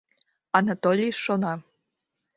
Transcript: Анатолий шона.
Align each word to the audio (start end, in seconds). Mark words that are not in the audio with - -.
Анатолий 0.57 1.13
шона. 1.23 1.53